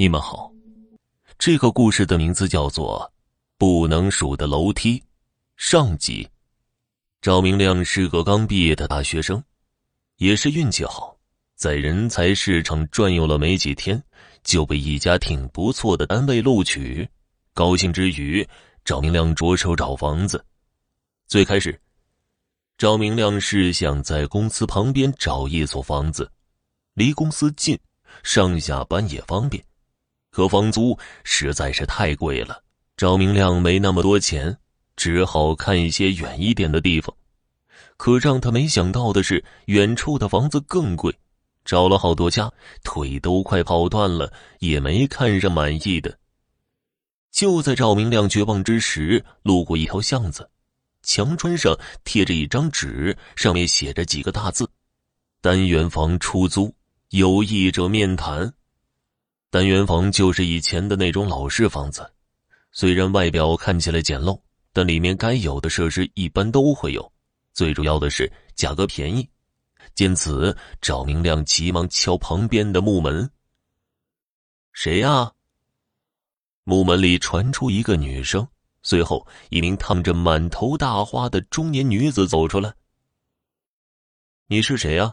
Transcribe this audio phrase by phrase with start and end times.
[0.00, 0.50] 你们好，
[1.38, 3.12] 这个故事的名字叫做
[3.58, 4.98] 《不能数的楼梯》
[5.58, 6.26] 上集。
[7.20, 9.44] 赵明亮是个刚毕业的大学生，
[10.16, 11.14] 也是运气好，
[11.54, 14.02] 在人才市场转悠了没几天，
[14.42, 17.06] 就被一家挺不错的单位录取。
[17.52, 18.48] 高兴之余，
[18.86, 20.42] 赵明亮着手找房子。
[21.26, 21.78] 最开始，
[22.78, 26.32] 赵明亮是想在公司旁边找一所房子，
[26.94, 27.78] 离公司近，
[28.22, 29.62] 上下班也方便。
[30.30, 32.62] 可房租实在是太贵了，
[32.96, 34.56] 赵明亮没那么多钱，
[34.96, 37.14] 只好看一些远一点的地方。
[37.96, 41.14] 可让他没想到的是，远处的房子更贵。
[41.64, 42.50] 找了好多家，
[42.82, 46.18] 腿都快跑断了，也没看上满意的。
[47.30, 50.48] 就在赵明亮绝望之时，路过一条巷子，
[51.02, 54.68] 墙砖上贴着一张纸，上面写着几个大字
[55.42, 56.74] ：“单元房出租，
[57.10, 58.52] 有意者面谈。”
[59.50, 62.08] 单元房就是以前的那种老式房子，
[62.70, 64.40] 虽然外表看起来简陋，
[64.72, 67.12] 但里面该有的设施一般都会有。
[67.52, 69.28] 最主要的是价格便宜。
[69.96, 73.28] 见此，赵明亮急忙敲旁边的木门。
[74.72, 75.32] “谁呀？”
[76.62, 78.46] 木门里传出一个女声，
[78.84, 82.72] 随后一名烫着满头大花的中年女子走出来。
[84.46, 85.12] “你是谁呀？”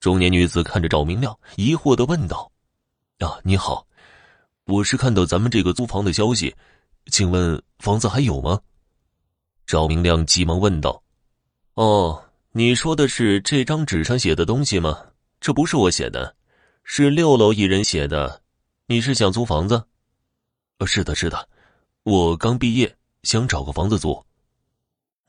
[0.00, 2.50] 中年女子看着赵明亮，疑惑的问道。
[3.20, 3.86] 啊，你好，
[4.64, 6.54] 我是看到咱们这个租房的消息，
[7.08, 8.58] 请问房子还有吗？
[9.66, 11.02] 赵明亮急忙问道。
[11.74, 14.98] 哦，你说的是这张纸上写的东西吗？
[15.38, 16.34] 这不是我写的，
[16.82, 18.40] 是六楼一人写的。
[18.86, 19.84] 你是想租房子？
[20.86, 21.46] 是的，是的，
[22.04, 24.24] 我刚毕业，想找个房子租。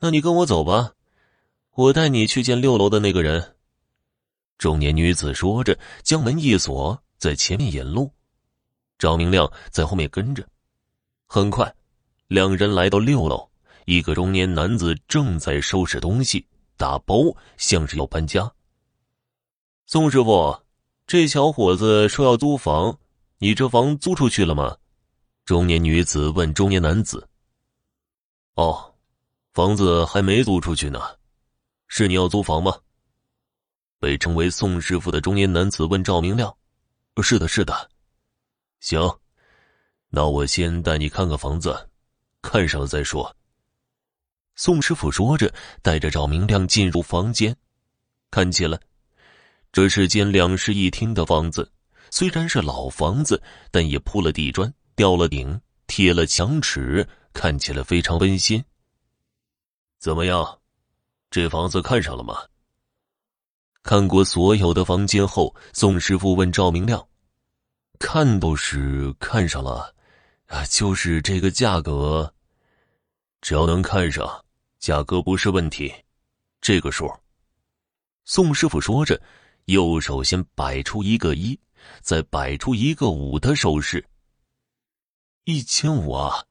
[0.00, 0.92] 那你跟我走吧，
[1.72, 3.54] 我带你去见六楼的那个人。
[4.56, 6.98] 中年女子说着，将门一锁。
[7.22, 8.10] 在前面引路，
[8.98, 10.44] 赵明亮在后面跟着。
[11.28, 11.72] 很快，
[12.26, 13.48] 两人来到六楼，
[13.84, 16.44] 一个中年男子正在收拾东西，
[16.76, 18.52] 打包，像是要搬家。
[19.86, 20.64] 宋师傅，
[21.06, 22.98] 这小伙子说要租房，
[23.38, 24.76] 你这房租出去了吗？
[25.44, 27.28] 中年女子问中年男子。
[28.54, 28.92] 哦，
[29.52, 31.00] 房子还没租出去呢，
[31.86, 32.76] 是你要租房吗？
[34.00, 36.52] 被称为宋师傅的中年男子问赵明亮。
[37.20, 37.90] 是的，是的，
[38.80, 39.00] 行，
[40.08, 41.90] 那我先带你看看房子，
[42.40, 43.36] 看上了再说。
[44.54, 45.52] 宋师傅说着，
[45.82, 47.54] 带着赵明亮进入房间。
[48.30, 48.80] 看起来，
[49.72, 51.70] 这是间两室一厅的房子，
[52.10, 58.64] 虽然是老房子，但也铺了地砖，吊了顶，贴了墙纸，看起来非常温馨。
[59.98, 60.60] 怎么样，
[61.30, 62.42] 这房子看上了吗？
[63.82, 67.04] 看过所有的房间后，宋师傅问赵明亮
[67.98, 69.92] ：“看都是看上了，
[70.46, 72.32] 啊，就是这个价格，
[73.40, 74.44] 只要能看上，
[74.78, 75.92] 价格不是问题，
[76.60, 77.12] 这个数。”
[78.24, 79.20] 宋师傅说着，
[79.64, 81.58] 右手先摆出一个一，
[82.02, 84.04] 再摆出一个五的手势。
[85.42, 86.44] 一千五啊，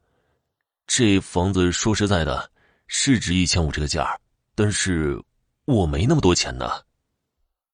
[0.85, 2.51] 这房子说实在的，
[2.87, 4.19] 是值一千五这个价
[4.53, 5.17] 但是
[5.63, 6.69] 我没那么多钱呢。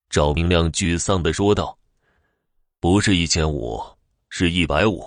[0.09, 1.77] 赵明亮沮丧的说道
[2.79, 3.83] ：“不是一千五，
[4.29, 5.05] 是一百五。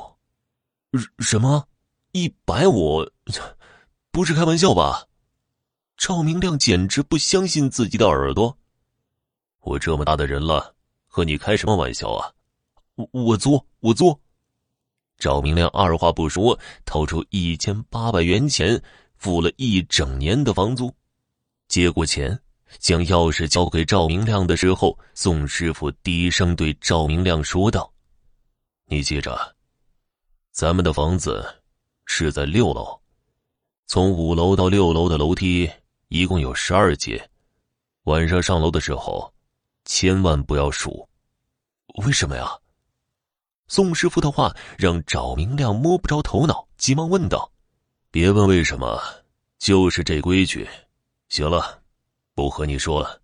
[1.19, 1.66] 什么？
[2.12, 3.09] 一百五？
[4.10, 5.06] 不是开玩笑吧？”
[5.97, 8.56] 赵明亮简直不相信自己的耳朵。
[9.60, 10.75] 我这么大的人了，
[11.06, 12.33] 和你开什么玩笑啊？
[12.94, 14.19] 我我租我租。
[15.19, 18.83] 赵明亮二话不说，掏出一千八百元钱，
[19.16, 20.94] 付了一整年的房租，
[21.69, 22.41] 接过钱。
[22.78, 27.92] 将钥匙交给赵明亮的时候，宋师傅低声对赵明亮说道
[28.86, 29.56] ：“你记着，
[30.53, 31.62] 咱们的房子
[32.06, 33.00] 是在六楼，
[33.86, 35.70] 从五楼到六楼的楼梯
[36.09, 37.28] 一共有十二节。
[38.04, 39.32] 晚上上楼的时候，
[39.84, 41.09] 千万不要数。
[42.04, 42.48] 为什么呀？”
[43.69, 47.53] 宋师傅的话让赵明亮摸不着头脑，急忙问道
[48.10, 49.00] ：“别问为什么，
[49.59, 50.68] 就是这规矩。
[51.28, 51.78] 行了。”
[52.34, 53.21] 不和你说了，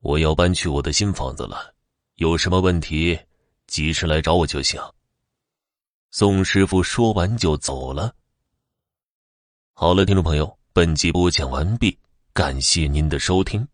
[0.00, 1.74] 我要搬去我的新房子了，
[2.16, 3.18] 有什么问题
[3.66, 4.80] 及时来找我就行。
[6.10, 8.14] 宋师傅说完就走了。
[9.72, 11.96] 好了，听众朋友，本集播讲完毕，
[12.32, 13.66] 感谢您的收听。